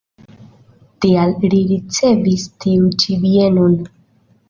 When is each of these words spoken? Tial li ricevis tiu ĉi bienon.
Tial 1.05 1.35
li 1.53 1.61
ricevis 1.73 2.49
tiu 2.67 2.91
ĉi 3.05 3.23
bienon. 3.27 3.83